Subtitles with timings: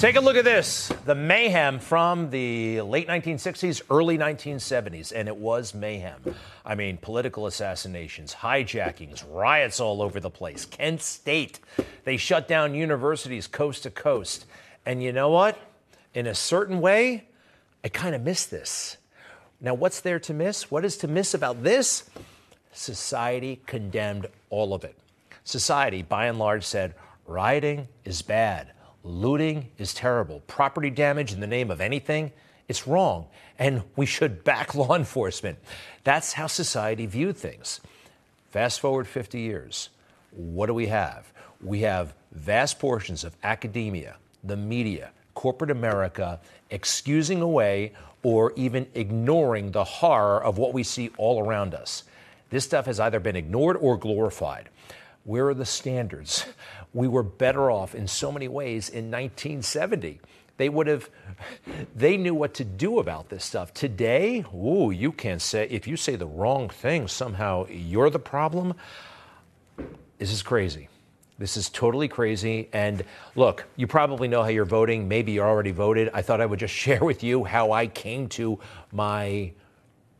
[0.00, 5.36] Take a look at this the mayhem from the late 1960s, early 1970s, and it
[5.36, 6.34] was mayhem.
[6.64, 10.64] I mean, political assassinations, hijackings, riots all over the place.
[10.64, 11.60] Kent State,
[12.04, 14.46] they shut down universities coast to coast.
[14.86, 15.58] And you know what?
[16.14, 17.24] In a certain way,
[17.84, 18.96] I kind of miss this.
[19.60, 20.70] Now, what's there to miss?
[20.70, 22.08] What is to miss about this?
[22.72, 24.96] Society condemned all of it.
[25.44, 26.94] Society, by and large, said
[27.26, 28.72] rioting is bad.
[29.02, 30.40] Looting is terrible.
[30.46, 32.32] Property damage in the name of anything,
[32.68, 33.26] it's wrong.
[33.58, 35.58] And we should back law enforcement.
[36.04, 37.80] That's how society viewed things.
[38.50, 39.90] Fast forward 50 years.
[40.32, 41.32] What do we have?
[41.62, 49.72] We have vast portions of academia, the media, corporate America excusing away or even ignoring
[49.72, 52.04] the horror of what we see all around us.
[52.50, 54.68] This stuff has either been ignored or glorified.
[55.24, 56.46] Where are the standards?
[56.92, 60.20] We were better off in so many ways in 1970.
[60.56, 61.08] They would have,
[61.96, 63.72] they knew what to do about this stuff.
[63.72, 68.74] Today, ooh, you can't say, if you say the wrong thing, somehow you're the problem.
[70.18, 70.88] This is crazy.
[71.38, 72.68] This is totally crazy.
[72.74, 73.02] And
[73.34, 75.08] look, you probably know how you're voting.
[75.08, 76.10] Maybe you already voted.
[76.12, 78.58] I thought I would just share with you how I came to
[78.92, 79.52] my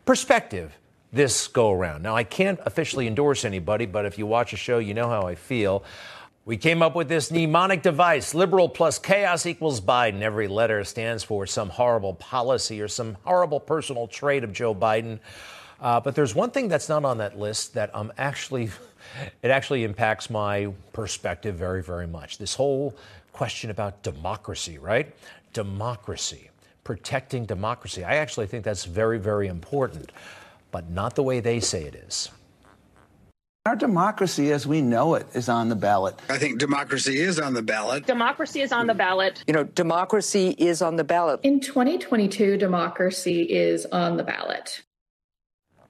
[0.06, 0.74] perspective
[1.12, 2.02] this go around.
[2.02, 5.22] Now, I can't officially endorse anybody, but if you watch a show, you know how
[5.22, 5.84] I feel.
[6.50, 10.20] We came up with this mnemonic device liberal plus chaos equals Biden.
[10.20, 15.20] Every letter stands for some horrible policy or some horrible personal trait of Joe Biden.
[15.80, 18.68] Uh, but there's one thing that's not on that list that I'm actually,
[19.44, 22.38] it actually impacts my perspective very, very much.
[22.38, 22.96] This whole
[23.32, 25.14] question about democracy, right?
[25.52, 26.50] Democracy,
[26.82, 28.02] protecting democracy.
[28.02, 30.10] I actually think that's very, very important
[30.72, 32.30] but not the way they say it is.
[33.70, 36.18] Our democracy as we know it is on the ballot.
[36.28, 38.04] I think democracy is on the ballot.
[38.04, 39.44] Democracy is on the ballot.
[39.46, 41.38] You know, democracy is on the ballot.
[41.44, 44.82] In 2022, democracy is on the ballot.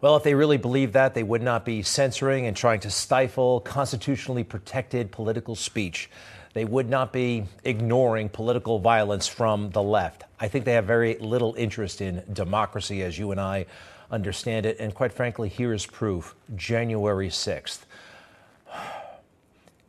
[0.03, 3.61] Well, if they really believe that, they would not be censoring and trying to stifle
[3.61, 6.11] constitutionally protected political speech.
[6.53, 10.25] They would not be ignoring political violence from the left.
[10.39, 13.65] I think they have very little interest in democracy, as you and I
[14.11, 14.79] understand it.
[14.79, 17.81] And quite frankly, here is proof January 6th.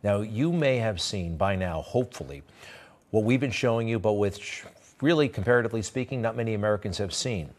[0.04, 2.42] Now, you may have seen by now, hopefully,
[3.12, 4.64] what we've been showing you, but which
[5.02, 7.50] really, comparatively speaking, not many Americans have seen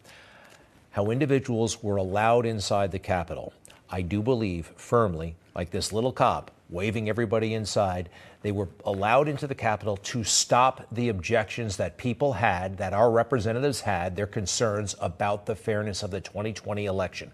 [0.90, 3.52] how individuals were allowed inside the Capitol.
[3.90, 8.08] I do believe firmly, like this little cop waving everybody inside,
[8.42, 13.10] they were allowed into the Capitol to stop the objections that people had, that our
[13.10, 17.30] representatives had, their concerns about the fairness of the 2020 election.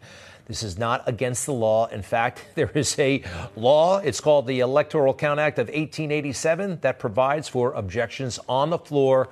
[0.46, 1.86] This is not against the law.
[1.86, 3.22] In fact, there is a
[3.54, 8.78] law, it's called the Electoral Count Act of 1887, that provides for objections on the
[8.78, 9.28] floor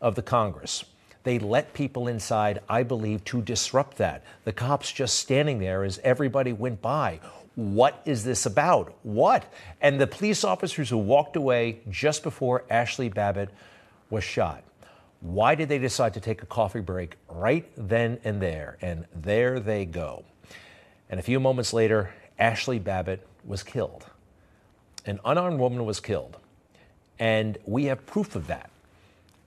[0.00, 0.84] of the Congress.
[1.22, 4.22] They let people inside, I believe, to disrupt that.
[4.44, 7.18] The cops just standing there as everybody went by.
[7.56, 8.94] What is this about?
[9.02, 9.50] What?
[9.80, 13.48] And the police officers who walked away just before Ashli Babbitt
[14.10, 14.62] was shot.
[15.20, 18.76] Why did they decide to take a coffee break right then and there?
[18.82, 20.24] And there they go.
[21.08, 24.04] And a few moments later, Ashli Babbitt was killed.
[25.06, 26.36] An unarmed woman was killed.
[27.18, 28.68] And we have proof of that.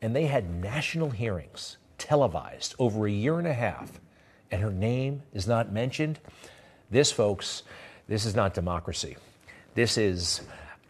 [0.02, 4.00] And they had national hearings televised over a year and a half.
[4.50, 6.20] And her name is not mentioned.
[6.90, 7.62] This, folks,
[8.10, 9.16] this is not democracy.
[9.76, 10.42] This is,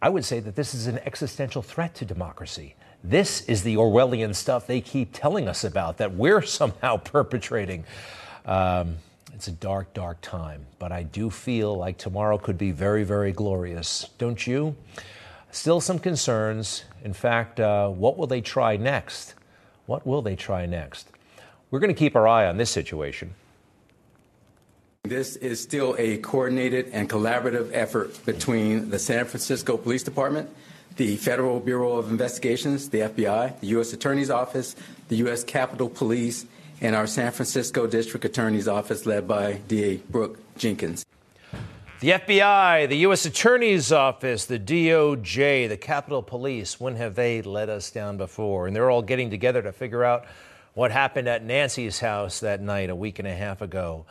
[0.01, 2.75] I would say that this is an existential threat to democracy.
[3.03, 7.83] This is the Orwellian stuff they keep telling us about that we're somehow perpetrating.
[8.45, 8.95] Um,
[9.33, 13.33] it's a dark, dark time, but I do feel like tomorrow could be very, very
[13.33, 14.09] glorious.
[14.17, 14.75] Don't you?
[15.51, 16.85] Still some concerns.
[17.03, 19.35] In fact, uh, what will they try next?
[19.87, 21.09] What will they try next?
[21.69, 23.33] We're going to keep our eye on this situation.
[25.05, 30.49] This is still a coordinated and collaborative effort between the San Francisco Police Department,
[30.97, 33.93] the Federal Bureau of Investigations, the FBI, the U.S.
[33.93, 34.75] Attorney's Office,
[35.07, 35.45] the U.S.
[35.45, 36.45] Capitol Police,
[36.81, 41.05] and our San Francisco District Attorney's Office, led by DA Brooke Jenkins.
[42.01, 43.25] The FBI, the U.S.
[43.25, 48.67] Attorney's Office, the DOJ, the Capitol Police, when have they let us down before?
[48.67, 50.25] And they're all getting together to figure out
[50.73, 54.05] what happened at Nancy's house that night a week and a half ago.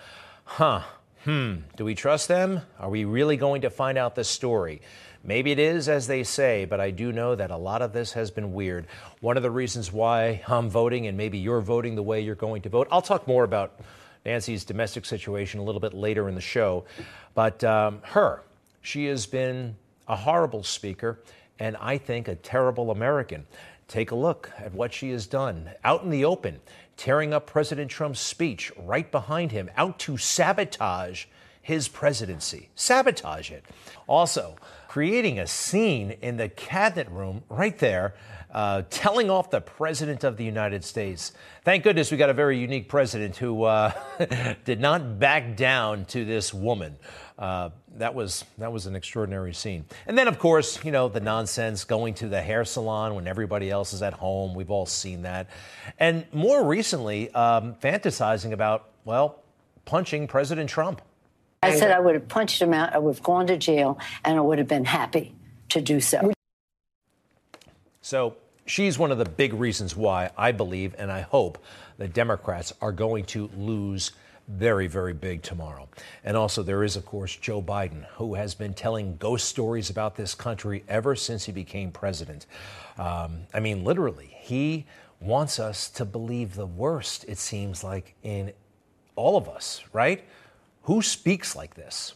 [0.48, 0.80] Huh.
[1.24, 1.56] Hmm.
[1.76, 2.62] Do we trust them?
[2.80, 4.80] Are we really going to find out the story?
[5.22, 8.14] Maybe it is as they say, but I do know that a lot of this
[8.14, 8.86] has been weird.
[9.20, 12.62] One of the reasons why I'm voting, and maybe you're voting the way you're going
[12.62, 13.78] to vote, I'll talk more about
[14.24, 16.86] Nancy's domestic situation a little bit later in the show.
[17.34, 18.42] But um, her,
[18.80, 19.76] she has been
[20.08, 21.20] a horrible speaker
[21.58, 23.46] and I think a terrible American.
[23.86, 26.58] Take a look at what she has done out in the open,
[26.98, 31.24] tearing up President Trump's speech right behind him, out to sabotage
[31.62, 32.68] his presidency.
[32.74, 33.64] Sabotage it.
[34.06, 34.56] Also,
[34.88, 38.14] creating a scene in the cabinet room right there,
[38.50, 41.32] uh, telling off the President of the United States.
[41.64, 43.92] Thank goodness we got a very unique president who uh,
[44.64, 46.96] did not back down to this woman.
[47.38, 49.84] Uh, that was that was an extraordinary scene.
[50.06, 53.70] And then, of course, you know the nonsense going to the hair salon when everybody
[53.70, 54.54] else is at home.
[54.54, 55.48] We've all seen that.
[55.98, 59.42] And more recently, um, fantasizing about well,
[59.84, 61.02] punching President Trump.
[61.62, 62.94] I said I would have punched him out.
[62.94, 65.34] I would have gone to jail, and I would have been happy
[65.70, 66.32] to do so.
[68.00, 71.58] So she's one of the big reasons why I believe and I hope
[71.98, 74.12] the Democrats are going to lose
[74.48, 75.88] very, very big tomorrow.
[76.24, 80.16] And also, there is, of course, Joe Biden, who has been telling ghost stories about
[80.16, 82.46] this country ever since he became president.
[82.96, 84.86] Um, I mean, literally, he
[85.20, 88.52] wants us to believe the worst, it seems like, in
[89.16, 90.24] all of us, right?
[90.82, 92.14] Who speaks like this?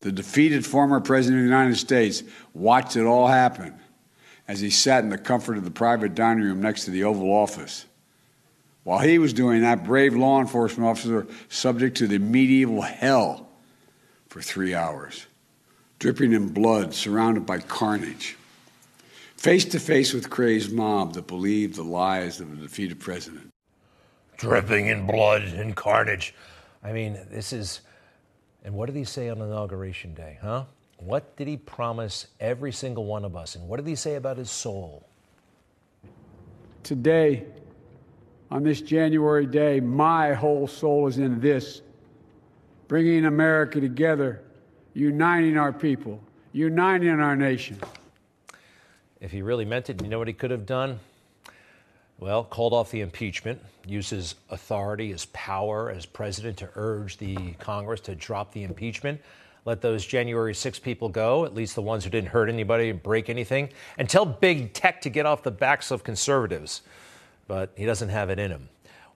[0.00, 2.22] The defeated former president of the United States
[2.54, 3.78] watched it all happen
[4.48, 7.30] as he sat in the comfort of the private dining room next to the Oval
[7.30, 7.86] Office.
[8.90, 13.48] While he was doing that, brave law enforcement officers were subject to the medieval hell
[14.26, 15.26] for three hours,
[16.00, 18.36] dripping in blood, surrounded by carnage.
[19.36, 23.52] Face to face with crazed mob that believed the lies of a defeated president.
[24.38, 26.34] Dripping in blood and carnage.
[26.82, 27.82] I mean, this is.
[28.64, 30.64] And what did he say on Inauguration Day, huh?
[30.96, 33.54] What did he promise every single one of us?
[33.54, 35.06] And what did he say about his soul?
[36.82, 37.44] Today,
[38.50, 41.82] on this January day, my whole soul is in this
[42.88, 44.42] bringing America together,
[44.94, 46.20] uniting our people,
[46.52, 47.78] uniting our nation.
[49.20, 50.98] If he really meant it, you know what he could have done?
[52.18, 57.52] Well, called off the impeachment, used his authority, his power as president to urge the
[57.60, 59.20] Congress to drop the impeachment.
[59.64, 63.02] Let those January 6 people go, at least the ones who didn't hurt anybody and
[63.02, 66.82] break anything, and tell big tech to get off the backs of conservatives.
[67.50, 68.68] But he doesn't have it in him.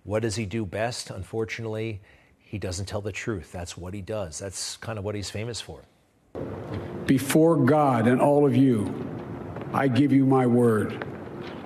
[0.03, 1.11] What does he do best?
[1.11, 2.01] Unfortunately,
[2.37, 3.53] he doesn't tell the truth.
[3.53, 4.41] That's what he does.
[4.41, 5.83] That's kind of what he's famous for.
[7.07, 8.93] Before God and all of you,
[9.73, 11.07] I give you my word.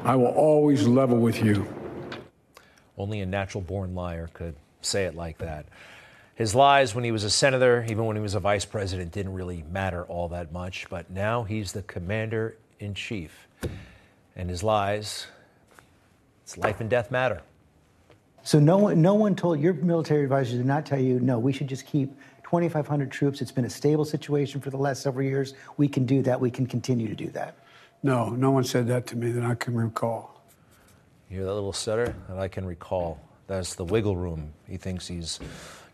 [0.04, 1.66] I will always level with you.
[2.98, 5.64] Only a natural born liar could say it like that.
[6.34, 9.32] His lies when he was a senator, even when he was a vice president, didn't
[9.32, 10.86] really matter all that much.
[10.90, 13.48] But now he's the commander in chief.
[14.36, 15.28] And his lies,
[16.48, 17.42] it's life and death matter.
[18.42, 21.38] So no one, no one told your military advisors did not tell you no.
[21.38, 22.08] We should just keep
[22.44, 23.42] 2,500 troops.
[23.42, 25.52] It's been a stable situation for the last several years.
[25.76, 26.40] We can do that.
[26.40, 27.58] We can continue to do that.
[28.02, 30.42] No, no one said that to me that I can recall.
[31.28, 32.14] You hear that little stutter?
[32.30, 33.20] That I can recall.
[33.46, 34.54] That's the wiggle room.
[34.66, 35.40] He thinks he's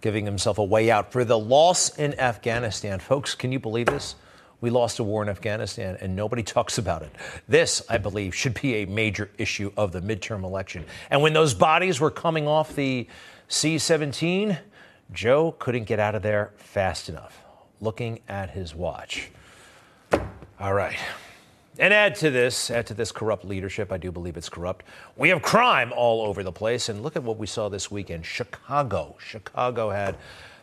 [0.02, 3.00] giving himself a way out for the loss in Afghanistan.
[3.00, 4.14] Folks, can you believe this?
[4.64, 7.10] We lost a war in Afghanistan and nobody talks about it.
[7.46, 10.86] This, I believe, should be a major issue of the midterm election.
[11.10, 13.06] And when those bodies were coming off the
[13.46, 14.56] C 17,
[15.12, 17.42] Joe couldn't get out of there fast enough.
[17.82, 19.28] Looking at his watch.
[20.58, 20.96] All right.
[21.78, 24.86] And add to this, add to this corrupt leadership, I do believe it's corrupt.
[25.18, 26.88] We have crime all over the place.
[26.88, 28.24] And look at what we saw this weekend.
[28.24, 29.16] Chicago.
[29.18, 30.16] Chicago had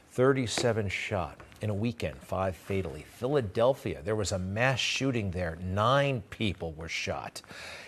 [0.10, 3.06] 37 shot in a weekend, five fatally.
[3.18, 5.58] Philadelphia, there was a mass shooting there.
[5.62, 7.41] Nine people were shot.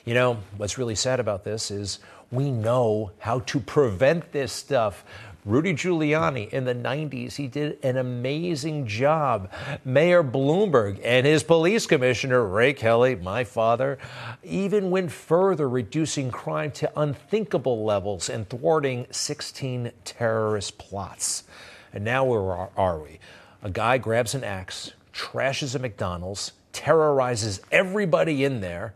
[0.05, 1.99] You know, what's really sad about this is
[2.31, 5.03] we know how to prevent this stuff.
[5.45, 9.51] Rudy Giuliani in the 90s, he did an amazing job.
[9.83, 13.97] Mayor Bloomberg and his police commissioner, Ray Kelly, my father,
[14.41, 21.43] even went further, reducing crime to unthinkable levels and thwarting 16 terrorist plots.
[21.91, 23.19] And now where are we?
[23.63, 28.93] A guy grabs an axe, trashes a McDonald's, terrorizes everybody in there,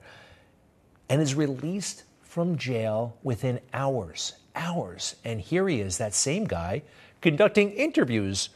[1.09, 5.15] and is released from jail within hours hours.
[5.23, 6.81] And here he is, that same guy,
[7.21, 8.49] conducting interviews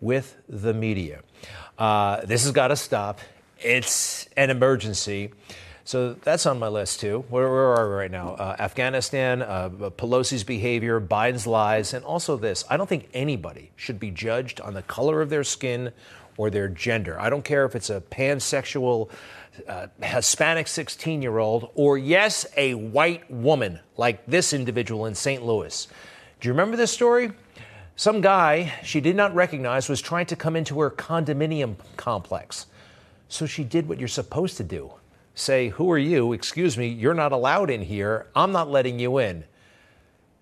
[0.00, 1.22] with the media.
[1.78, 3.20] Uh, this has got to stop.
[3.58, 5.32] It's an emergency.
[5.86, 7.24] So that's on my list too.
[7.28, 8.30] Where, where are we right now?
[8.30, 12.64] Uh, Afghanistan, uh, Pelosi's behavior, Biden's lies, and also this.
[12.68, 15.92] I don't think anybody should be judged on the color of their skin
[16.36, 17.20] or their gender.
[17.20, 19.10] I don't care if it's a pansexual
[19.68, 25.46] uh, Hispanic 16 year old, or yes, a white woman like this individual in St.
[25.46, 25.86] Louis.
[26.40, 27.30] Do you remember this story?
[27.94, 32.66] Some guy she did not recognize was trying to come into her condominium complex.
[33.28, 34.90] So she did what you're supposed to do
[35.36, 36.32] say, Who are you?
[36.32, 38.26] Excuse me, you're not allowed in here.
[38.34, 39.44] I'm not letting you in.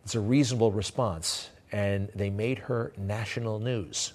[0.05, 1.51] It's a reasonable response.
[1.71, 4.13] And they made her national news.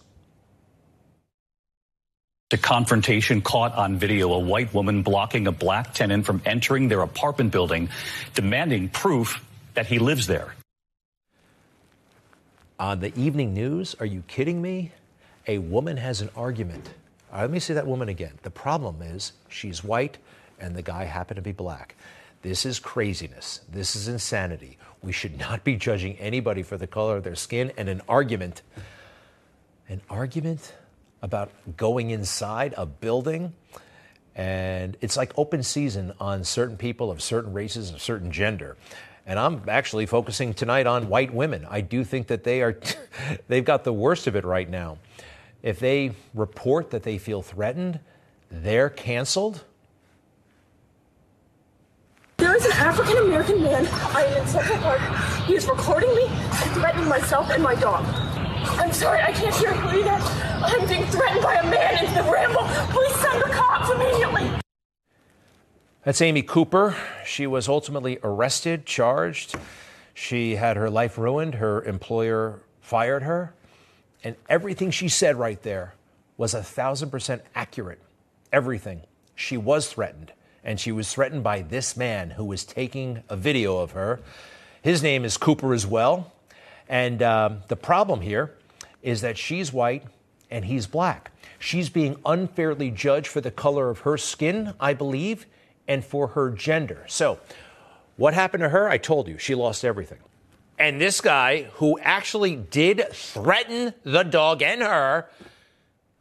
[2.50, 7.02] The confrontation caught on video a white woman blocking a black tenant from entering their
[7.02, 7.90] apartment building,
[8.34, 9.46] demanding proof
[9.76, 10.56] that he lives there.
[12.80, 14.94] On the evening news, are you kidding me?
[15.48, 16.90] A woman has an argument.
[17.32, 18.34] Right, let me say that woman again.
[18.42, 20.18] The problem is she's white
[20.60, 21.96] and the guy happened to be black.
[22.42, 23.62] This is craziness.
[23.70, 24.78] This is insanity.
[25.02, 28.62] We should not be judging anybody for the color of their skin and an argument.
[29.90, 30.74] An argument
[31.22, 33.54] about going inside a building.
[34.36, 38.78] And it's like open season on certain people of certain races, of certain gender.
[39.26, 41.68] And I'm actually focusing tonight on white women.
[41.70, 42.80] I do think that they are,
[43.48, 44.98] they've got the worst of it right now.
[45.62, 48.00] If they report that they feel threatened,
[48.50, 49.66] they're canceled.
[52.60, 53.88] There is an African American man.
[53.88, 55.00] I am in Central Park.
[55.46, 58.04] He is recording me and threatening myself and my dog.
[58.78, 60.04] I'm sorry, I can't hear you.
[60.10, 62.64] I'm being threatened by a man in the ramble.
[62.94, 64.60] Please send the cops immediately.
[66.04, 66.98] That's Amy Cooper.
[67.26, 69.56] She was ultimately arrested, charged.
[70.14, 71.56] She had her life ruined.
[71.56, 73.54] Her employer fired her.
[74.22, 75.94] And everything she said right there
[76.36, 78.02] was a thousand percent accurate.
[78.52, 79.04] Everything.
[79.34, 80.34] She was threatened.
[80.70, 84.20] And she was threatened by this man who was taking a video of her.
[84.84, 86.32] His name is Cooper as well.
[86.88, 88.54] And um, the problem here
[89.02, 90.04] is that she's white
[90.52, 91.32] and he's black.
[91.58, 95.48] She's being unfairly judged for the color of her skin, I believe,
[95.88, 97.04] and for her gender.
[97.08, 97.40] So,
[98.18, 98.88] what happened to her?
[98.88, 100.20] I told you, she lost everything.
[100.78, 105.32] And this guy, who actually did threaten the dog and her,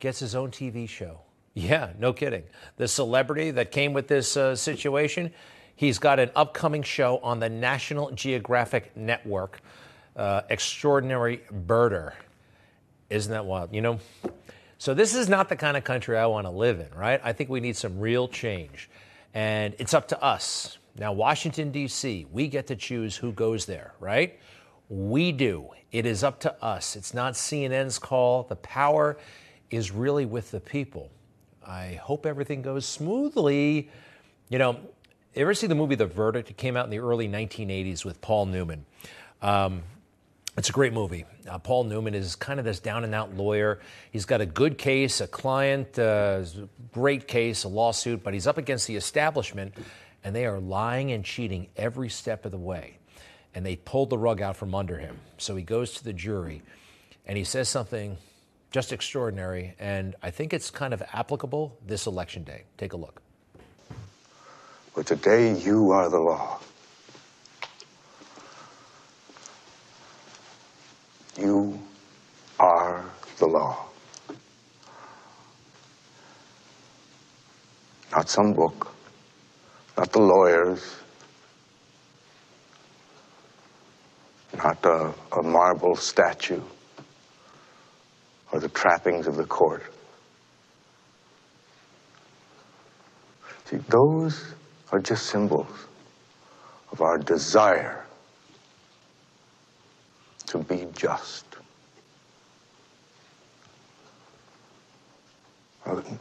[0.01, 1.21] gets his own TV show.
[1.59, 2.45] Yeah, no kidding.
[2.77, 5.33] The celebrity that came with this uh, situation,
[5.75, 9.61] he's got an upcoming show on the National Geographic Network,
[10.15, 12.13] uh, Extraordinary Birder.
[13.11, 13.75] Isn't that wild?
[13.75, 13.99] You know,
[14.79, 17.21] so this is not the kind of country I want to live in, right?
[17.25, 18.89] I think we need some real change.
[19.35, 20.79] And it's up to us.
[20.97, 24.39] Now, Washington, D.C., we get to choose who goes there, right?
[24.89, 25.71] We do.
[25.91, 26.95] It is up to us.
[26.95, 28.45] It's not CNN's call.
[28.45, 29.19] The power
[29.71, 31.11] is really with the people.
[31.69, 33.91] I hope everything goes smoothly.
[34.49, 34.81] You know,
[35.35, 36.49] you ever see the movie The Verdict?
[36.49, 38.87] It came out in the early 1980s with Paul Newman.
[39.43, 39.83] Um,
[40.57, 41.27] it's a great movie.
[41.47, 43.81] Uh, Paul Newman is kind of this down and out lawyer.
[44.11, 46.43] He's got a good case, a client, uh,
[46.91, 49.75] great case, a lawsuit, but he's up against the establishment,
[50.25, 52.97] and they are lying and cheating every step of the way.
[53.55, 55.19] And they pulled the rug out from under him.
[55.37, 56.63] So he goes to the jury,
[57.27, 58.17] and he says something
[58.71, 62.65] just extraordinary, and I think it's kind of applicable this election day.
[62.77, 63.23] Take a look.
[64.95, 66.61] But today you are the law.
[71.39, 71.81] You
[72.59, 73.05] are
[73.39, 73.87] the law.
[78.13, 78.93] Not some book,
[79.97, 80.97] not the lawyers,
[84.57, 86.61] not a, a marble statue
[88.53, 89.83] or the trappings of the court.
[93.67, 94.55] See, those
[94.93, 95.87] are just symbols
[96.91, 98.05] of our desire
[100.47, 101.45] to be just.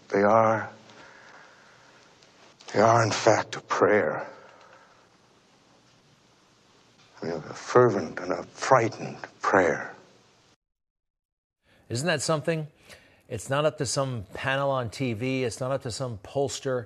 [0.09, 0.69] They are,
[2.73, 4.25] they are in fact a prayer.
[7.21, 9.93] I mean, a fervent and a frightened prayer.
[11.89, 12.67] Isn't that something?
[13.29, 16.85] It's not up to some panel on TV, it's not up to some pollster.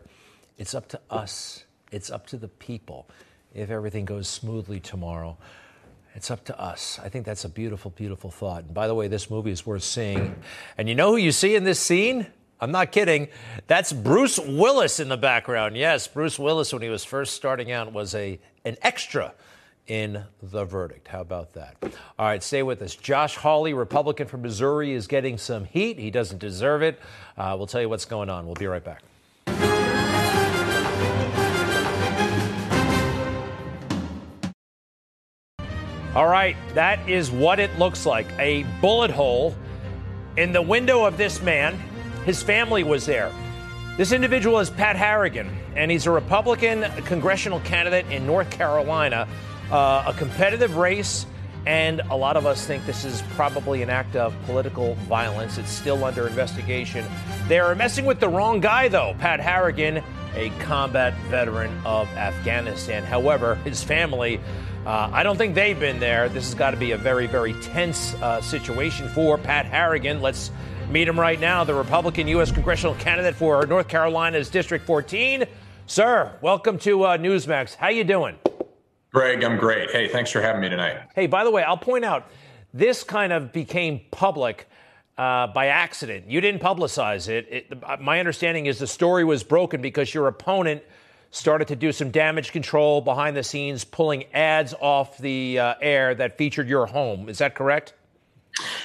[0.57, 3.07] It's up to us, it's up to the people
[3.53, 5.37] if everything goes smoothly tomorrow.
[6.13, 6.99] It's up to us.
[7.03, 8.65] I think that's a beautiful, beautiful thought.
[8.65, 10.35] And by the way, this movie is worth seeing.
[10.77, 12.27] And you know who you see in this scene?
[12.59, 13.29] I'm not kidding.
[13.67, 15.77] That's Bruce Willis in the background.
[15.77, 19.33] Yes, Bruce Willis, when he was first starting out, was a an extra
[19.91, 21.09] in the verdict.
[21.09, 21.75] How about that?
[22.17, 22.95] All right, stay with us.
[22.95, 25.99] Josh Hawley, Republican from Missouri, is getting some heat.
[25.99, 26.97] He doesn't deserve it.
[27.37, 28.45] Uh, we'll tell you what's going on.
[28.45, 29.03] We'll be right back.
[36.15, 39.53] All right, that is what it looks like a bullet hole
[40.37, 41.77] in the window of this man.
[42.23, 43.29] His family was there.
[43.97, 49.27] This individual is Pat Harrigan, and he's a Republican congressional candidate in North Carolina,
[49.71, 51.25] uh, a competitive race.
[51.65, 55.59] And a lot of us think this is probably an act of political violence.
[55.59, 57.05] It's still under investigation.
[57.47, 59.15] They're messing with the wrong guy, though.
[59.19, 60.03] Pat Harrigan
[60.35, 63.03] a combat veteran of Afghanistan.
[63.03, 64.39] However, his family,
[64.85, 66.29] uh, I don't think they've been there.
[66.29, 70.21] This has got to be a very, very tense uh, situation for Pat Harrigan.
[70.21, 70.51] Let's
[70.89, 72.51] meet him right now, the Republican U.S.
[72.51, 75.45] congressional candidate for North Carolina's District 14.
[75.85, 77.75] Sir, welcome to uh, Newsmax.
[77.75, 78.35] How you doing?
[79.13, 79.91] Greg, I'm great.
[79.91, 81.01] Hey, thanks for having me tonight.
[81.13, 82.29] Hey, by the way, I'll point out
[82.73, 84.69] this kind of became public
[85.17, 86.29] uh, by accident.
[86.29, 87.47] You didn't publicize it.
[87.49, 88.01] it.
[88.01, 90.81] My understanding is the story was broken because your opponent
[91.31, 96.15] started to do some damage control behind the scenes, pulling ads off the uh, air
[96.15, 97.27] that featured your home.
[97.27, 97.93] Is that correct?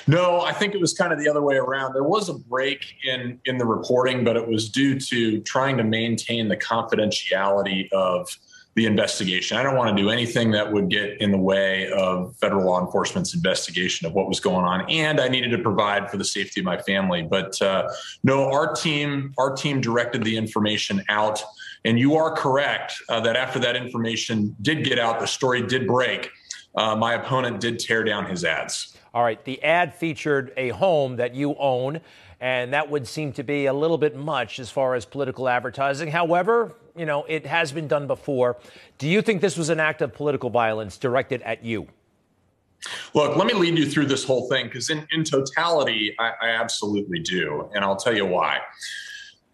[0.09, 1.92] No, I think it was kind of the other way around.
[1.92, 5.85] There was a break in in the reporting, but it was due to trying to
[5.85, 8.28] maintain the confidentiality of
[8.76, 9.56] the investigation.
[9.56, 12.78] I don't want to do anything that would get in the way of federal law
[12.78, 16.61] enforcement's investigation of what was going on, and I needed to provide for the safety
[16.61, 17.23] of my family.
[17.23, 17.88] But uh,
[18.23, 21.42] no, our team, our team directed the information out,
[21.87, 25.87] and you are correct uh, that after that information did get out, the story did
[25.87, 26.30] break.
[26.75, 28.95] Uh, my opponent did tear down his ads.
[29.14, 32.02] All right, the ad featured a home that you own,
[32.40, 36.11] and that would seem to be a little bit much as far as political advertising.
[36.11, 38.56] However, you know, it has been done before.
[38.98, 41.86] Do you think this was an act of political violence directed at you?
[43.14, 46.48] Look, let me lead you through this whole thing because, in, in totality, I, I
[46.50, 47.70] absolutely do.
[47.74, 48.60] And I'll tell you why.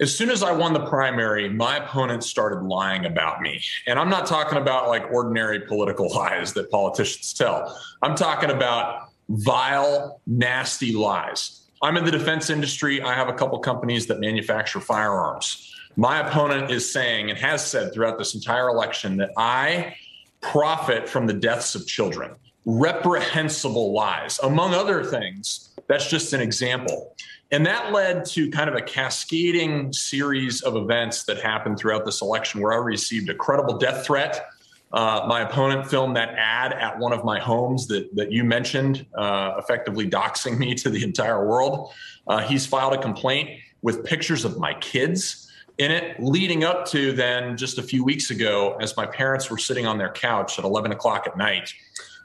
[0.01, 3.63] As soon as I won the primary, my opponent started lying about me.
[3.87, 7.79] And I'm not talking about like ordinary political lies that politicians tell.
[8.03, 11.69] I'm talking about vile, nasty lies.
[11.83, 13.03] I'm in the defense industry.
[13.03, 15.73] I have a couple companies that manufacture firearms.
[15.97, 19.95] My opponent is saying and has said throughout this entire election that I
[20.41, 22.33] profit from the deaths of children.
[22.65, 24.39] Reprehensible lies.
[24.43, 27.15] Among other things, that's just an example.
[27.51, 32.23] And that led to kind of a cascading series of events that happened throughout this
[32.23, 34.47] election where I received a credible death threat.
[34.95, 39.05] Uh, my opponent filmed that ad at one of my homes that, that you mentioned,
[39.19, 41.93] uh, effectively doxing me to the entire world.
[42.27, 43.51] Uh, he's filed a complaint
[43.83, 45.42] with pictures of my kids
[45.79, 49.59] in it, leading up to then just a few weeks ago, as my parents were
[49.59, 51.73] sitting on their couch at 11 o'clock at night,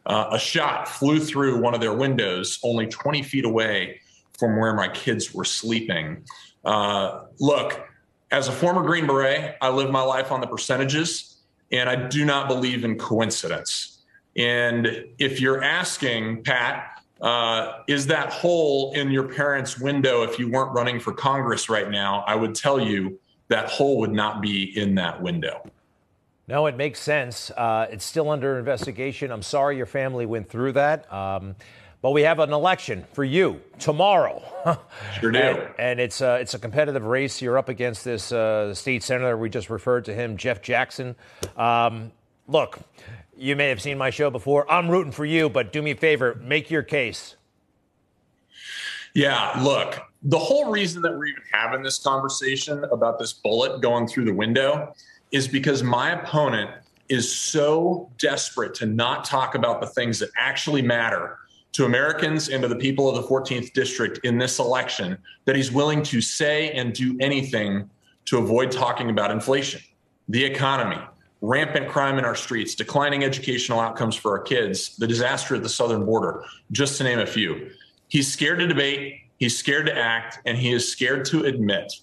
[0.05, 3.99] uh, a shot flew through one of their windows only 20 feet away
[4.37, 6.23] from where my kids were sleeping.
[6.63, 7.87] Uh, look,
[8.31, 11.37] as a former Green Beret, I live my life on the percentages,
[11.71, 14.03] and I do not believe in coincidence.
[14.35, 20.49] And if you're asking, Pat, uh, is that hole in your parents' window if you
[20.51, 22.23] weren't running for Congress right now?
[22.27, 25.63] I would tell you that hole would not be in that window.
[26.47, 27.51] No, it makes sense.
[27.51, 29.31] Uh, it's still under investigation.
[29.31, 31.11] I'm sorry your family went through that.
[31.11, 31.55] Um,
[32.01, 34.41] but we have an election for you tomorrow.
[35.19, 35.39] Sure do.
[35.39, 37.41] and, and, it's uh, it's a competitive race.
[37.41, 39.37] You're up against this uh, state senator.
[39.37, 41.15] We just referred to him, Jeff Jackson.
[41.55, 42.11] Um,
[42.47, 42.79] look,
[43.37, 44.69] you may have seen my show before.
[44.71, 47.35] I'm rooting for you, but do me a favor, make your case.
[49.13, 54.07] Yeah, look, the whole reason that we're even having this conversation about this bullet going
[54.07, 54.93] through the window
[55.31, 56.71] is because my opponent
[57.09, 61.37] is so desperate to not talk about the things that actually matter
[61.73, 65.71] to Americans and to the people of the 14th district in this election that he's
[65.71, 67.89] willing to say and do anything
[68.25, 69.79] to avoid talking about inflation,
[70.27, 70.99] the economy,
[71.41, 75.69] rampant crime in our streets, declining educational outcomes for our kids, the disaster at the
[75.69, 77.69] southern border, just to name a few.
[78.07, 81.93] He's scared to debate, he's scared to act, and he is scared to admit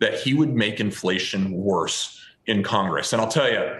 [0.00, 3.12] that he would make inflation worse in Congress.
[3.12, 3.78] And I'll tell you,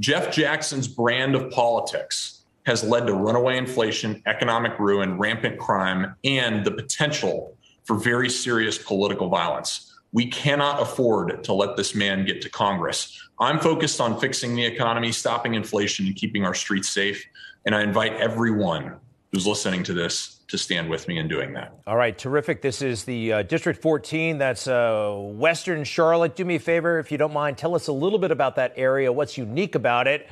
[0.00, 6.64] Jeff Jackson's brand of politics has led to runaway inflation, economic ruin, rampant crime, and
[6.64, 9.98] the potential for very serious political violence.
[10.12, 13.28] We cannot afford to let this man get to Congress.
[13.40, 17.24] I'm focused on fixing the economy, stopping inflation, and keeping our streets safe.
[17.66, 18.96] And I invite everyone
[19.32, 21.74] who's listening to this to stand with me in doing that.
[21.86, 22.62] All right, terrific.
[22.62, 24.38] This is the uh, District 14.
[24.38, 26.36] That's uh, Western Charlotte.
[26.36, 28.72] Do me a favor, if you don't mind, tell us a little bit about that
[28.76, 30.28] area, what's unique about it,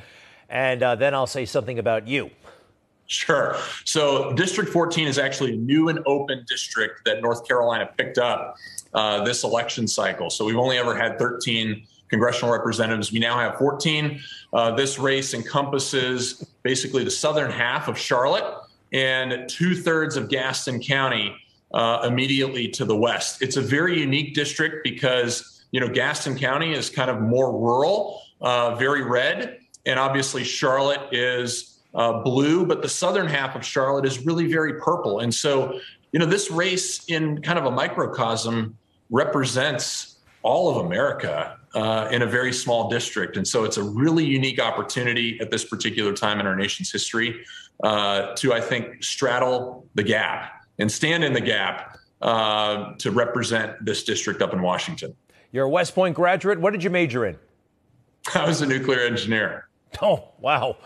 [0.48, 2.30] and uh, then I'll say something about you.
[3.08, 3.56] Sure.
[3.84, 8.56] So, District 14 is actually a new and open district that North Carolina picked up
[8.94, 10.28] uh, this election cycle.
[10.28, 13.12] So, we've only ever had 13 congressional representatives.
[13.12, 14.20] We now have 14.
[14.52, 18.44] Uh, this race encompasses basically the southern half of Charlotte
[18.92, 21.34] and two thirds of Gaston County
[21.74, 23.42] uh, immediately to the west.
[23.42, 28.22] It's a very unique district because you know Gaston County is kind of more rural,
[28.40, 34.06] uh, very red, and obviously Charlotte is uh, blue, but the southern half of Charlotte
[34.06, 35.20] is really very purple.
[35.20, 35.80] And so
[36.12, 38.76] you know this race in kind of a microcosm
[39.10, 43.36] represents all of America uh, in a very small district.
[43.36, 47.44] And so it's a really unique opportunity at this particular time in our nation's history
[47.82, 53.84] uh, to, I think, straddle the gap and stand in the gap uh, to represent
[53.84, 55.14] this district up in Washington.
[55.52, 56.60] You're a West Point graduate.
[56.60, 57.36] What did you major in?
[58.34, 59.68] I was a nuclear engineer.
[60.02, 60.76] Oh, wow.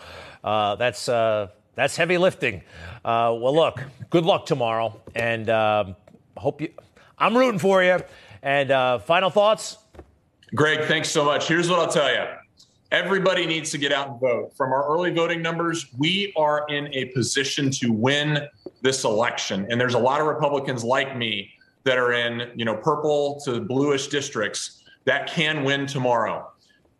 [0.43, 2.61] Uh, that's, uh, that's heavy lifting.
[3.03, 5.01] Uh, well, look, good luck tomorrow.
[5.15, 5.95] And um,
[6.37, 6.69] hope you,
[7.17, 7.99] I'm rooting for you.
[8.43, 9.77] And uh, final thoughts?
[10.53, 11.47] Greg, thanks so much.
[11.47, 12.25] Here's what I'll tell you.
[12.91, 14.53] Everybody needs to get out and vote.
[14.57, 18.47] From our early voting numbers, we are in a position to win
[18.81, 19.65] this election.
[19.69, 21.51] And there's a lot of Republicans like me
[21.85, 26.51] that are in, you know, purple to bluish districts that can win tomorrow.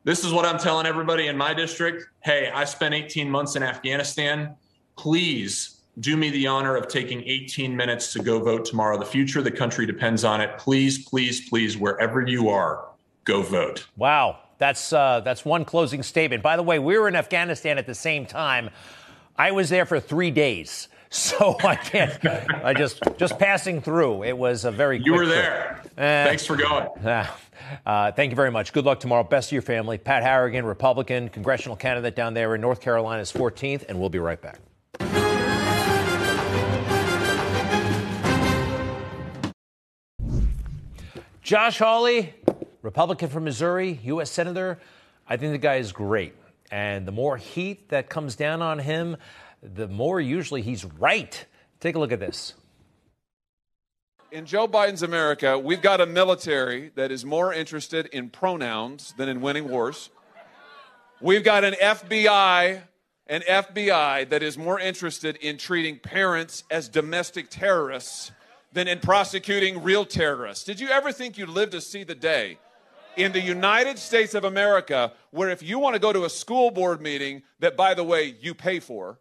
[0.06, 2.06] This is what I'm telling everybody in my district.
[2.22, 4.56] Hey, I spent 18 months in Afghanistan.
[4.96, 8.98] Please do me the honor of taking 18 minutes to go vote tomorrow.
[8.98, 10.58] The future of the country depends on it.
[10.58, 12.88] Please, please, please, wherever you are,
[13.26, 13.86] go vote.
[13.98, 14.40] Wow.
[14.62, 16.44] That's, uh, that's one closing statement.
[16.44, 18.70] By the way, we were in Afghanistan at the same time.
[19.36, 20.88] I was there for three days.
[21.14, 22.26] So I can't.
[22.64, 24.24] I just just passing through.
[24.24, 25.02] It was a very.
[25.04, 25.82] You were there.
[25.84, 26.88] Uh, Thanks for going.
[27.86, 28.72] Uh, thank you very much.
[28.72, 29.24] Good luck tomorrow.
[29.26, 29.98] Best of your family.
[29.98, 34.42] Pat Harrigan, Republican, congressional candidate down there in North Carolina's 14th, and we'll be right
[34.42, 34.60] back.
[41.44, 42.34] Josh Hawley,
[42.82, 44.32] Republican from Missouri, U.S.
[44.32, 44.80] Senator.
[45.28, 46.34] I think the guy is great.
[46.72, 49.18] And the more heat that comes down on him,
[49.62, 51.46] the more usually he's right.
[51.80, 52.54] Take a look at this.
[54.32, 59.28] In Joe Biden's America, we've got a military that is more interested in pronouns than
[59.28, 60.10] in winning wars.
[61.20, 62.82] We've got an FBI,
[63.28, 68.32] an FBI that is more interested in treating parents as domestic terrorists
[68.72, 70.64] than in prosecuting real terrorists.
[70.64, 72.58] Did you ever think you'd live to see the day
[73.18, 76.72] in the United States of America where if you want to go to a school
[76.72, 79.20] board meeting that, by the way, you pay for,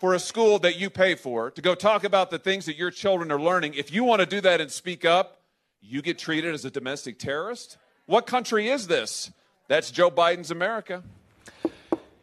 [0.00, 2.90] for a school that you pay for to go talk about the things that your
[2.90, 5.42] children are learning, if you want to do that and speak up,
[5.80, 7.76] you get treated as a domestic terrorist?
[8.06, 9.30] What country is this?
[9.68, 11.02] That's Joe Biden's America.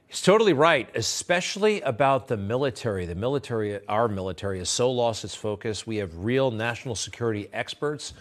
[0.08, 3.06] He's totally right, especially about the military.
[3.06, 5.86] The military, our military, has so lost its focus.
[5.86, 8.14] We have real national security experts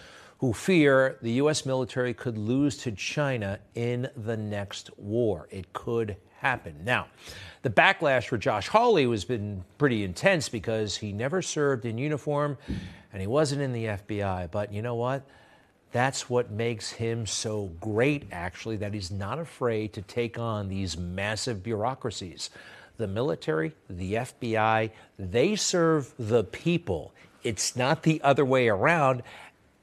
[0.45, 1.65] who fear the U.S.
[1.65, 5.49] military could lose to China in the next war.
[5.51, 6.75] It could happen.
[6.85, 7.07] Now,
[7.63, 12.59] the backlash for Josh Hawley has been pretty intense because he never served in uniform
[13.11, 14.51] and he wasn't in the FBI.
[14.51, 15.23] But you know what?
[15.93, 20.99] That's what makes him so great, actually, that he's not afraid to take on these
[20.99, 22.51] massive bureaucracies.
[22.99, 27.15] The military, the FBI, they serve the people.
[27.45, 29.23] It's not the other way around.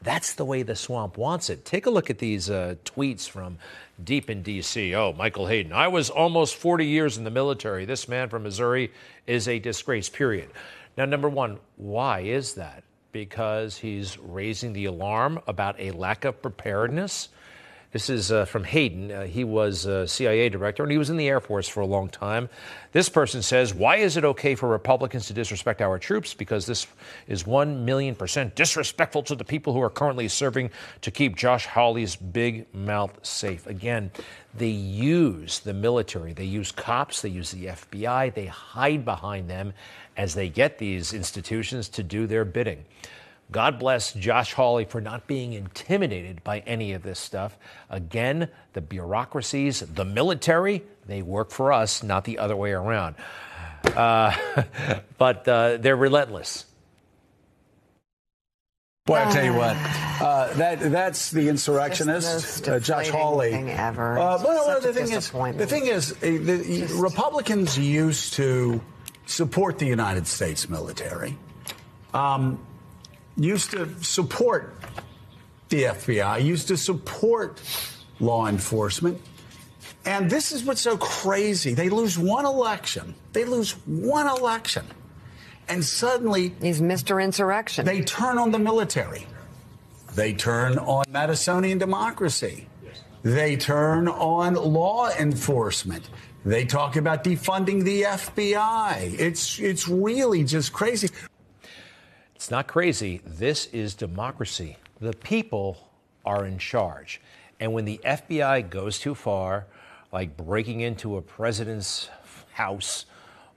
[0.02, 1.64] That's the way the swamp wants it.
[1.64, 3.58] Take a look at these uh, tweets from
[4.04, 4.96] deep in D.C.
[4.96, 5.74] Oh, Michael Hayden.
[5.74, 7.86] I was almost 40 years in the military.
[7.86, 8.92] This man from Missouri
[9.28, 10.50] is a disgrace, period.
[10.98, 12.84] Now, number one, why is that?
[13.12, 17.30] Because he's raising the alarm about a lack of preparedness.
[17.92, 19.12] This is uh, from Hayden.
[19.12, 21.86] Uh, he was a CIA director and he was in the Air Force for a
[21.86, 22.48] long time.
[22.94, 26.34] This person says, Why is it okay for Republicans to disrespect our troops?
[26.34, 26.88] Because this
[27.28, 31.66] is 1 million percent disrespectful to the people who are currently serving to keep Josh
[31.66, 33.68] Hawley's big mouth safe.
[33.68, 34.10] Again,
[34.54, 39.74] they use the military, they use cops, they use the FBI, they hide behind them
[40.16, 42.86] as they get these institutions to do their bidding.
[43.52, 47.58] God bless Josh Hawley for not being intimidated by any of this stuff.
[47.90, 53.16] Again, the bureaucracies, the military, they work for us, not the other way around.
[53.84, 54.36] Uh,
[55.18, 56.66] but uh, they're relentless.
[59.06, 63.52] Boy, I tell you what, uh, that that's the insurrectionist, uh, Josh Hawley.
[63.52, 64.18] Ever.
[64.18, 68.80] Uh, well, Such the a thing is, the thing is, uh, the Republicans used to
[69.26, 71.36] support the United States military.
[72.14, 72.64] Um,
[73.38, 74.76] used to support
[75.70, 77.62] the FBI, used to support
[78.20, 79.20] law enforcement.
[80.06, 81.74] And this is what's so crazy.
[81.74, 83.16] They lose one election.
[83.34, 84.86] They lose one election.
[85.68, 86.56] And suddenly.
[86.62, 87.24] He's Mr.
[87.24, 87.86] Insurrection.
[87.86, 89.28] They turn on the military.
[90.16, 92.68] They turn on Madisonian democracy.
[93.24, 96.10] They turn on law enforcement.
[96.44, 99.20] They talk about defunding the FBI.
[99.20, 101.10] It's, it's really just crazy.
[102.42, 103.22] It's not crazy.
[103.24, 104.76] This is democracy.
[105.00, 105.78] The people
[106.26, 107.22] are in charge.
[107.60, 109.68] And when the FBI goes too far,
[110.12, 112.10] like breaking into a president's
[112.54, 113.06] house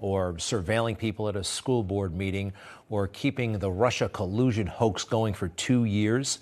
[0.01, 2.53] or surveilling people at a school board meeting
[2.91, 6.41] or keeping the Russia collusion hoax going for two years,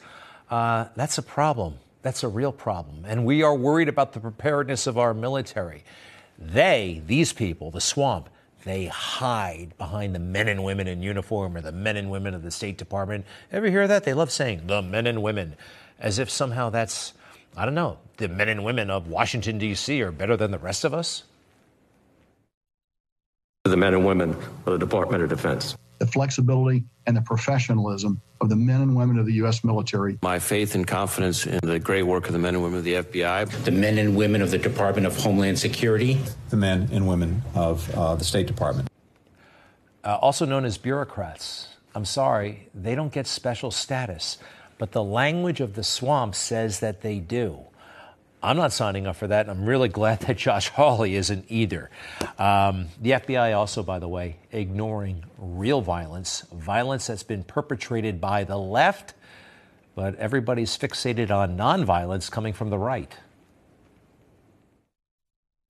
[0.51, 1.75] uh, that's a problem.
[2.03, 3.05] That's a real problem.
[3.07, 5.85] And we are worried about the preparedness of our military.
[6.41, 8.29] They, these people, the swamp,
[8.65, 12.43] they hide behind the men and women in uniform or the men and women of
[12.43, 13.25] the State Department.
[13.51, 14.05] Ever hear that?
[14.05, 15.57] They love saying the men and women
[15.99, 17.13] as if somehow that's,
[17.57, 20.01] I don't know, the men and women of Washington, D.C.
[20.03, 21.25] are better than the rest of us?
[23.65, 25.77] The men and women of the Department of Defense.
[26.03, 29.63] The flexibility and the professionalism of the men and women of the U.S.
[29.63, 30.19] military.
[30.21, 32.95] My faith and confidence in the great work of the men and women of the
[32.95, 33.49] FBI.
[33.63, 36.19] The men and women of the Department of Homeland Security.
[36.51, 38.89] The men and women of uh, the State Department.
[40.03, 41.69] Uh, also known as bureaucrats.
[41.95, 44.39] I'm sorry, they don't get special status,
[44.79, 47.61] but the language of the swamp says that they do.
[48.43, 49.49] I'm not signing up for that.
[49.49, 51.91] and I'm really glad that Josh Hawley isn't either.
[52.39, 58.45] Um, the FBI also, by the way, ignoring real violence, violence that's been perpetrated by
[58.45, 59.15] the left,
[59.95, 63.15] but everybody's fixated on nonviolence coming from the right.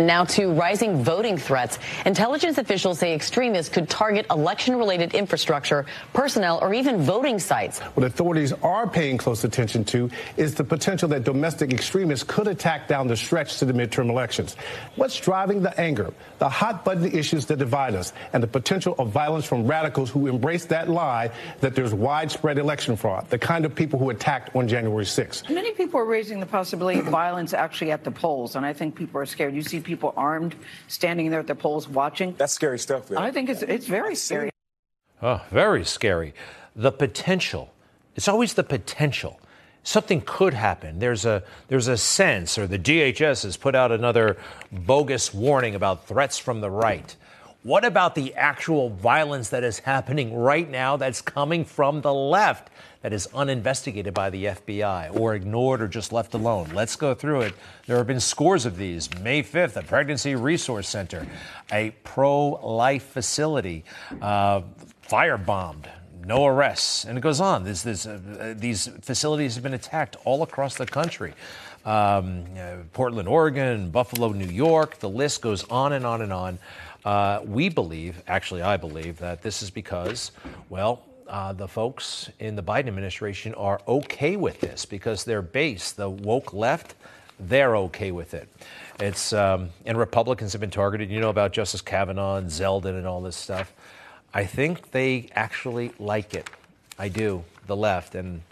[0.07, 1.79] Now to rising voting threats.
[2.05, 7.79] Intelligence officials say extremists could target election related infrastructure, personnel, or even voting sites.
[7.81, 12.88] What authorities are paying close attention to is the potential that domestic extremists could attack
[12.88, 14.57] down the stretch to the midterm elections.
[14.97, 19.11] What's driving the anger, the hot button issues that divide us, and the potential of
[19.11, 23.75] violence from radicals who embrace that lie that there's widespread election fraud, the kind of
[23.75, 25.49] people who attacked on January 6th.
[25.49, 28.97] Many people are raising the possibility of violence actually at the polls, and I think
[28.97, 29.55] people are scared.
[29.55, 30.55] You see people people armed
[30.88, 32.35] standing there at the polls watching.
[32.38, 33.11] That's scary stuff.
[33.11, 33.22] Man.
[33.22, 34.50] I think it's it's very scary.
[35.22, 36.33] Oh, very scary.
[36.74, 37.72] The potential.
[38.16, 39.38] It's always the potential.
[39.85, 40.98] Something could happen.
[40.98, 44.38] There's a there's a sense, or the DHS has put out another
[44.70, 47.14] bogus warning about threats from the right.
[47.62, 52.70] What about the actual violence that is happening right now that's coming from the left?
[53.03, 56.70] that is uninvestigated by the FBI or ignored or just left alone.
[56.72, 57.55] Let's go through it.
[57.87, 59.12] There have been scores of these.
[59.20, 61.27] May 5th, a pregnancy resource center,
[61.72, 63.85] a pro life facility,
[64.20, 64.62] uh,
[65.09, 65.87] firebombed.
[66.25, 67.64] No arrests, and it goes on.
[67.64, 71.35] This, this, uh, these facilities have been attacked all across the country.
[71.85, 75.01] Um, uh, Portland, Oregon, Buffalo, New York.
[75.01, 76.61] The list goes on and on and on.
[77.05, 80.33] Uh, we believe, actually, I believe, that this is because,
[80.69, 85.93] well, uh, the folks in the Biden administration are okay with this because their base,
[85.93, 86.95] the woke left,
[87.41, 88.49] they're okay with it.
[89.01, 91.11] It's um, and Republicans have been targeted.
[91.11, 93.73] You know about Justice Kavanaugh and Zeldin and all this stuff.
[94.35, 96.49] I think they actually like it.
[96.99, 97.45] I do.
[97.67, 98.43] The left and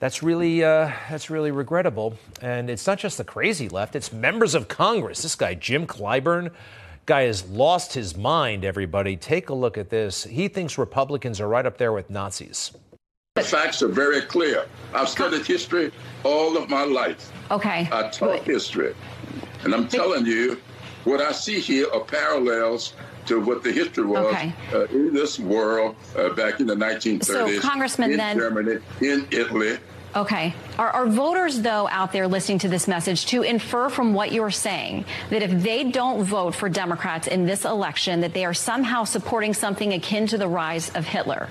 [0.00, 2.16] that's really uh, that's really regrettable.
[2.40, 5.22] And it's not just the crazy left; it's members of Congress.
[5.22, 6.50] This guy Jim Clyburn
[7.04, 9.16] Guy has lost his mind, everybody.
[9.16, 10.22] Take a look at this.
[10.22, 12.70] He thinks Republicans are right up there with Nazis.
[13.34, 14.66] The facts are very clear.
[14.94, 15.90] I've studied history
[16.22, 17.32] all of my life.
[17.50, 17.88] Okay.
[17.90, 18.94] I taught history.
[19.64, 20.60] And I'm telling you,
[21.04, 22.92] what I see here are parallels
[23.26, 24.52] to what the history was okay.
[24.72, 27.24] uh, in this world uh, back in the 1930s.
[27.24, 28.36] So, Congressman, in then.
[28.36, 29.78] Germany, in Italy,
[30.14, 30.54] Okay.
[30.78, 34.50] Are, are, voters, though, out there listening to this message to infer from what you're
[34.50, 39.04] saying that if they don't vote for Democrats in this election, that they are somehow
[39.04, 41.48] supporting something akin to the rise of Hitler?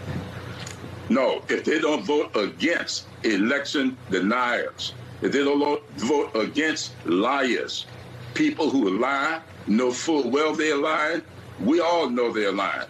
[1.10, 1.42] No.
[1.50, 4.94] If they don't vote against election deniers,
[5.24, 7.88] if they don't vote against liars,
[8.36, 11.24] people who lie, know full well they're lying,
[11.60, 12.88] we all know they're lying.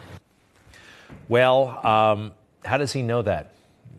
[1.30, 2.34] Well, um,
[2.66, 3.54] how does he know that?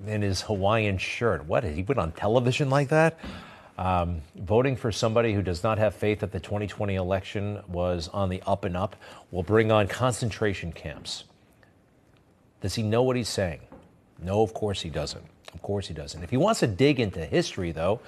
[0.06, 1.46] In his Hawaiian shirt.
[1.46, 1.64] What?
[1.64, 3.18] He went on television like that?
[3.78, 8.28] Um, voting for somebody who does not have faith that the 2020 election was on
[8.28, 8.96] the up and up
[9.30, 11.24] will bring on concentration camps.
[12.60, 13.60] Does he know what he's saying?
[14.22, 15.24] No, of course he doesn't.
[15.54, 16.22] Of course he doesn't.
[16.22, 18.00] If he wants to dig into history, though,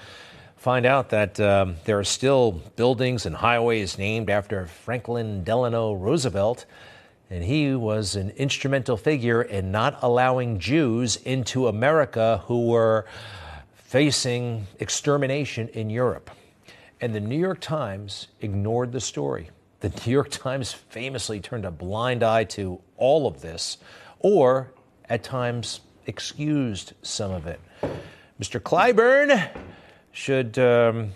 [0.56, 6.66] find out that um, there are still buildings and highways named after Franklin Delano Roosevelt
[7.34, 13.06] and he was an instrumental figure in not allowing Jews into America who were
[13.74, 16.30] facing extermination in Europe.
[17.00, 19.50] And the New York Times ignored the story.
[19.80, 23.78] The New York Times famously turned a blind eye to all of this,
[24.20, 24.70] or
[25.08, 27.60] at times excused some of it.
[28.40, 28.60] Mr.
[28.60, 29.50] Clyburn
[30.12, 31.10] should um,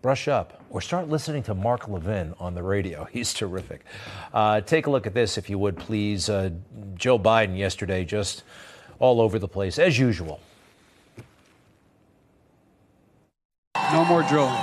[0.00, 3.04] brush up or start listening to Mark Levin on the radio.
[3.12, 3.84] He's terrific.
[4.32, 6.28] Uh, take a look at this, if you would, please.
[6.28, 6.50] Uh,
[6.94, 8.42] Joe Biden yesterday, just
[8.98, 10.40] all over the place, as usual.
[13.92, 14.58] No more drilling.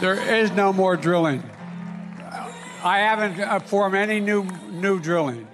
[0.00, 1.42] There is no more drilling.
[2.82, 5.46] I haven't uh, formed any new new drilling.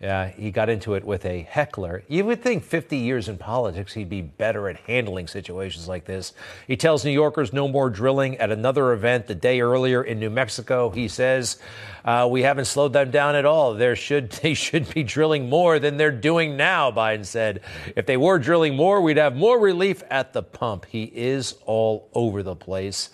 [0.00, 2.04] Yeah, he got into it with a heckler.
[2.06, 6.34] You would think 50 years in politics, he'd be better at handling situations like this.
[6.68, 10.30] He tells New Yorkers no more drilling at another event the day earlier in New
[10.30, 10.90] Mexico.
[10.90, 11.58] He says,
[12.04, 13.74] uh, We haven't slowed them down at all.
[13.74, 17.60] There should, they should be drilling more than they're doing now, Biden said.
[17.96, 20.86] If they were drilling more, we'd have more relief at the pump.
[20.86, 23.10] He is all over the place.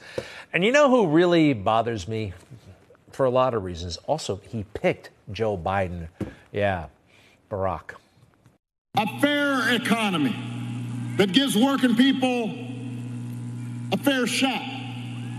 [0.52, 2.34] And you know who really bothers me?
[3.10, 3.96] For a lot of reasons.
[4.08, 6.08] Also, he picked Joe Biden.
[6.52, 6.86] Yeah,
[7.50, 7.94] Barack.
[8.96, 10.36] A fair economy
[11.16, 12.54] that gives working people
[13.92, 14.62] a fair shot.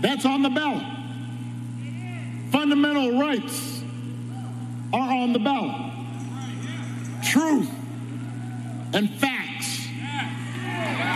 [0.02, 0.84] That's on the ballot.
[2.52, 3.82] Fundamental rights
[4.92, 5.92] are on the ballot.
[7.24, 7.70] Truth
[8.92, 9.86] and facts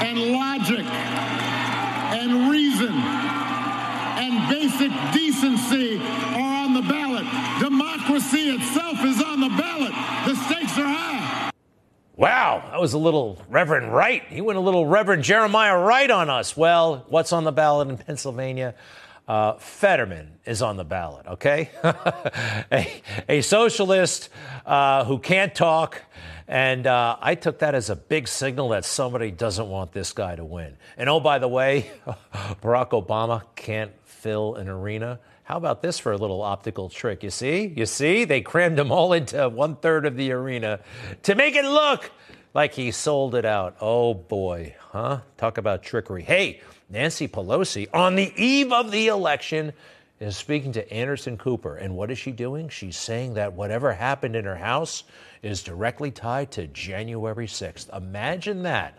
[0.03, 6.50] and logic and reason and basic decency are.
[8.21, 9.93] Democracy itself is on the ballot.
[10.27, 11.51] The stakes are high.
[12.17, 14.23] Wow, that was a little Reverend Wright.
[14.29, 16.55] He went a little Reverend Jeremiah Wright on us.
[16.55, 18.75] Well, what's on the ballot in Pennsylvania?
[19.27, 21.71] Uh, Fetterman is on the ballot, okay?
[22.71, 24.29] a, a, socialist
[24.67, 26.03] uh, who can't talk.
[26.47, 30.37] And uh, I took that as a big signal that somebody doesn't want this guy
[30.37, 30.77] to win.
[30.99, 31.91] And oh, by the way,
[32.61, 35.21] Barack Obama can't fill an arena.
[35.51, 37.25] How about this for a little optical trick?
[37.25, 37.75] You see?
[37.77, 38.25] You see?
[38.25, 40.79] They crammed him all into one third of the arena
[41.25, 42.13] to make it look
[42.55, 43.77] like he sold it out.
[43.81, 45.23] Oh boy, huh?
[45.39, 46.23] Talk about trickery.
[46.23, 49.73] Hey, Nancy Pelosi, on the eve of the election,
[50.21, 51.79] is speaking to Anderson Cooper.
[51.79, 52.69] And what is she doing?
[52.69, 55.03] She's saying that whatever happened in her house
[55.43, 57.93] is directly tied to January 6th.
[57.97, 58.97] Imagine that.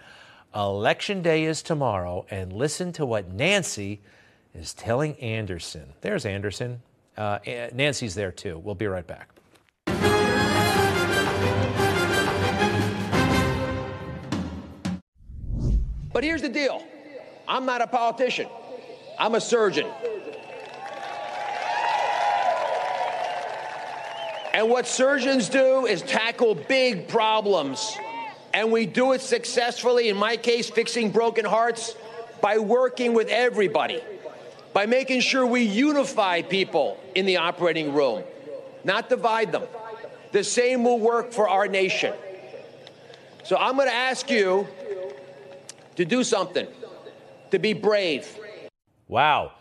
[0.53, 4.01] Election day is tomorrow, and listen to what Nancy
[4.53, 5.93] is telling Anderson.
[6.01, 6.81] There's Anderson.
[7.17, 7.39] Uh,
[7.73, 8.57] Nancy's there too.
[8.57, 9.29] We'll be right back.
[16.13, 16.83] But here's the deal
[17.47, 18.47] I'm not a politician,
[19.17, 19.87] I'm a surgeon.
[24.53, 27.97] And what surgeons do is tackle big problems.
[28.53, 31.95] And we do it successfully, in my case, fixing broken hearts,
[32.41, 34.01] by working with everybody
[34.73, 38.23] by making sure we unify people in the operating room,
[38.83, 39.63] not divide them.
[40.31, 42.13] The same will work for our nation.
[43.43, 44.67] So I'm going to ask you
[45.95, 46.67] to do something,
[47.51, 48.37] to be brave.
[49.07, 49.53] Wow.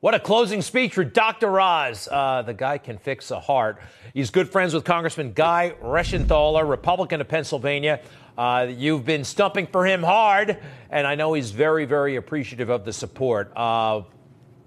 [0.00, 1.58] What a closing speech for Dr.
[1.58, 2.08] Oz.
[2.10, 3.80] Uh, the guy can fix a heart.
[4.12, 8.00] He's good friends with Congressman Guy Reschenthaler, Republican of Pennsylvania.
[8.36, 10.58] Uh, you've been stumping for him hard,
[10.90, 13.50] and I know he's very, very appreciative of the support.
[13.56, 14.02] Uh,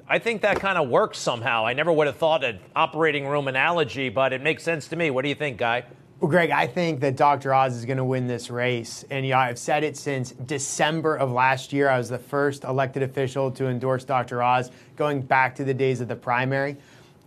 [0.10, 1.65] I think that kind of works somehow.
[1.65, 5.12] I never would have thought an operating room analogy, but it makes sense to me.
[5.12, 5.84] What do you think, Guy?
[6.22, 7.54] Well, Greg, I think that Dr.
[7.54, 9.04] Oz is going to win this race.
[9.10, 11.89] And yeah, I've said it since December of last year.
[11.89, 14.41] I was the first elected official to endorse Dr.
[14.41, 16.78] Oz, going back to the days of the primary.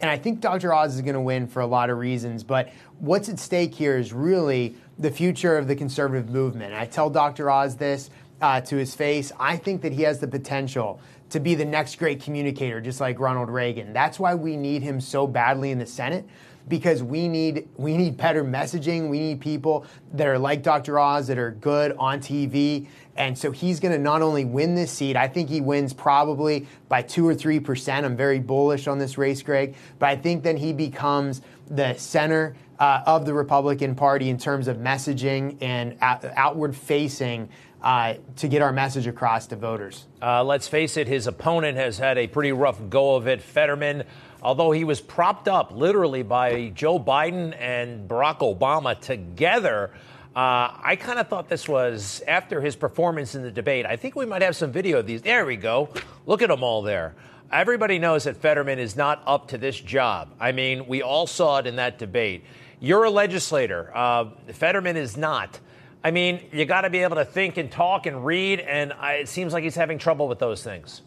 [0.01, 0.73] And I think Dr.
[0.73, 2.43] Oz is going to win for a lot of reasons.
[2.43, 6.73] But what's at stake here is really the future of the conservative movement.
[6.73, 7.51] I tell Dr.
[7.51, 8.09] Oz this
[8.41, 9.33] uh, to his face.
[9.39, 10.99] I think that he has the potential
[11.31, 13.93] to be the next great communicator, just like Ronald Reagan.
[13.93, 16.25] That's why we need him so badly in the Senate
[16.69, 19.09] because we need we need better messaging.
[19.09, 20.99] We need people that are like Dr.
[20.99, 22.87] Oz that are good on TV.
[23.17, 26.67] And so he's going to not only win this seat, I think he wins probably
[26.89, 28.07] by two or three percent.
[28.07, 29.75] I'm very bullish on this race, Greg.
[29.99, 34.67] But I think then he becomes the center uh, of the Republican Party in terms
[34.69, 37.49] of messaging and out- outward facing
[37.83, 40.07] uh, to get our message across to voters.
[40.21, 43.41] Uh, let's face it, his opponent has had a pretty rough go of it.
[43.41, 44.05] Fetterman,
[44.43, 49.93] although he was propped up literally by Joe Biden and Barack Obama together.
[50.37, 53.85] Uh, I kind of thought this was after his performance in the debate.
[53.85, 55.23] I think we might have some video of these.
[55.23, 55.89] There we go.
[56.27, 57.15] Look at them all there.
[57.51, 60.33] Everybody knows that Fetterman is not up to this job.
[60.39, 62.45] I mean, we all saw it in that debate.
[62.79, 63.91] You're a legislator.
[63.93, 65.59] Uh, Fetterman is not.
[66.03, 69.15] I mean, you got to be able to think and talk and read, and I,
[69.15, 71.03] it seems like he's having trouble with those things.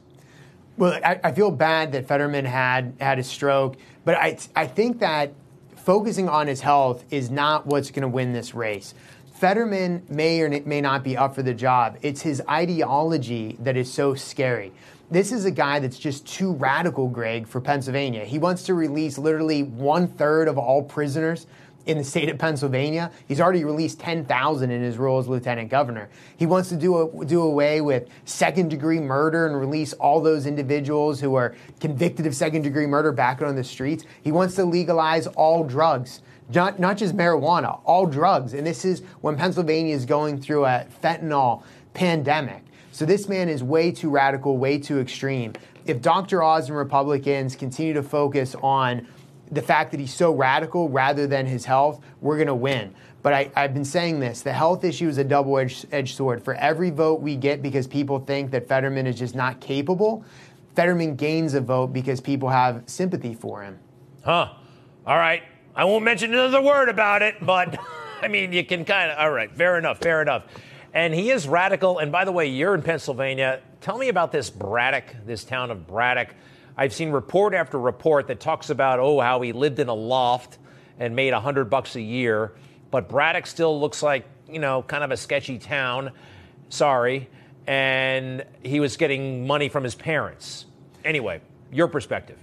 [0.77, 3.75] Well, I, I, feel bad that Fetterman had had a stroke,
[4.05, 5.33] but I I think that
[5.75, 8.93] focusing on his health is not what's going to win this race.
[9.33, 11.97] Fetterman may or may not be up for the job.
[12.01, 14.71] It's his ideology that is so scary.
[15.11, 18.25] This is a guy that's just too radical, Greg, for Pennsylvania.
[18.25, 21.45] He wants to release literally one third of all prisoners
[21.85, 23.11] in the state of Pennsylvania.
[23.27, 26.09] He's already released 10,000 in his role as lieutenant governor.
[26.37, 30.45] He wants to do, a, do away with second degree murder and release all those
[30.45, 34.05] individuals who are convicted of second degree murder back on the streets.
[34.21, 36.21] He wants to legalize all drugs.
[36.53, 38.53] not, not just marijuana, all drugs.
[38.53, 41.63] And this is when Pennsylvania is going through a fentanyl
[41.93, 42.63] pandemic.
[42.91, 45.53] So this man is way too radical, way too extreme.
[45.85, 46.43] If Dr.
[46.43, 49.07] Oz and Republicans continue to focus on
[49.53, 52.93] the fact that he's so radical rather than his health, we're going to win.
[53.21, 56.43] But I, have been saying this the health issue is a double edged sword.
[56.43, 60.25] For every vote we get because people think that Fetterman is just not capable,
[60.75, 63.79] Fetterman gains a vote because people have sympathy for him.
[64.23, 64.49] Huh.
[65.05, 65.43] All right.
[65.75, 67.79] I won't mention another word about it, but
[68.21, 70.43] I mean, you can kind of, all right, fair enough, fair enough.
[70.93, 71.99] And he is radical.
[71.99, 73.61] And by the way, you're in Pennsylvania.
[73.81, 76.35] Tell me about this Braddock, this town of Braddock.
[76.75, 80.57] I've seen report after report that talks about, oh, how he lived in a loft
[80.99, 82.53] and made a hundred bucks a year.
[82.91, 86.11] But Braddock still looks like, you know, kind of a sketchy town.
[86.69, 87.29] Sorry.
[87.67, 90.65] And he was getting money from his parents.
[91.05, 92.37] Anyway, your perspective.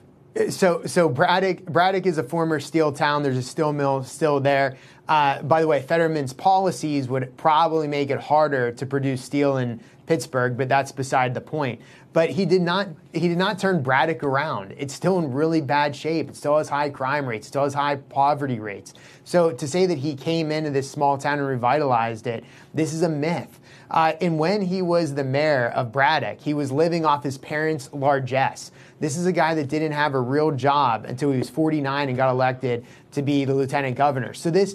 [0.50, 3.24] So, so Braddock, Braddock is a former steel town.
[3.24, 4.76] There's a steel mill still there.
[5.08, 9.80] Uh, by the way, Fetterman's policies would probably make it harder to produce steel in
[10.10, 11.80] Pittsburgh, but that's beside the point.
[12.12, 14.74] But he did not he did not turn Braddock around.
[14.76, 16.30] It's still in really bad shape.
[16.30, 17.46] It still has high crime rates.
[17.46, 18.92] Still has high poverty rates.
[19.22, 22.42] So to say that he came into this small town and revitalized it,
[22.74, 23.60] this is a myth.
[23.88, 27.88] Uh, and when he was the mayor of Braddock, he was living off his parents'
[27.92, 28.72] largesse.
[28.98, 32.16] This is a guy that didn't have a real job until he was 49 and
[32.16, 34.34] got elected to be the lieutenant governor.
[34.34, 34.74] So this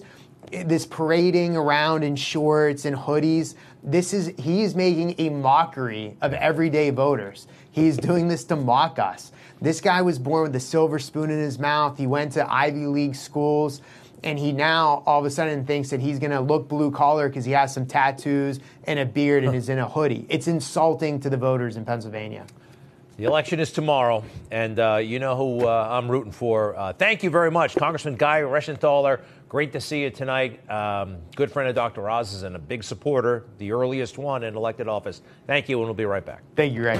[0.51, 3.55] this parading around in shorts and hoodies.
[3.83, 7.47] This is he's making a mockery of everyday voters.
[7.71, 9.31] He's doing this to mock us.
[9.61, 11.97] This guy was born with a silver spoon in his mouth.
[11.97, 13.81] He went to Ivy League schools
[14.23, 17.29] and he now all of a sudden thinks that he's going to look blue collar
[17.29, 20.25] because he has some tattoos and a beard and is in a hoodie.
[20.29, 22.45] It's insulting to the voters in Pennsylvania.
[23.17, 26.75] The election is tomorrow, and uh, you know who uh, I'm rooting for.
[26.75, 29.21] Uh, thank you very much, Congressman Guy Reschenthaler.
[29.47, 30.67] Great to see you tonight.
[30.69, 32.09] Um, good friend of Dr.
[32.09, 35.21] Oz's and a big supporter, the earliest one in elected office.
[35.45, 36.41] Thank you, and we'll be right back.
[36.55, 36.97] Thank you, Ray.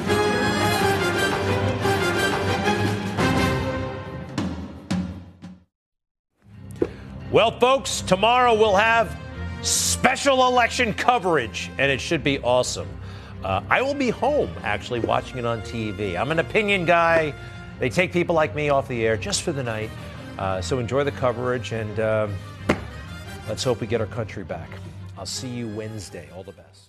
[7.32, 9.18] Well, folks, tomorrow we'll have
[9.64, 12.88] special election coverage, and it should be awesome.
[13.44, 16.16] Uh, I will be home actually watching it on TV.
[16.16, 17.34] I'm an opinion guy.
[17.80, 19.90] They take people like me off the air just for the night.
[20.38, 22.36] Uh, so enjoy the coverage and um,
[23.48, 24.70] let's hope we get our country back.
[25.18, 26.30] I'll see you Wednesday.
[26.36, 26.85] All the best.